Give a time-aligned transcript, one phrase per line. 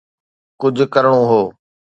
[0.61, 1.41] ڪجهه ڪرڻو هو.